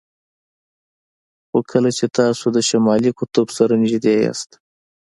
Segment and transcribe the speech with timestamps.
[1.49, 4.49] خو کله چې تاسو د شمالي قطب سره نږدې یاست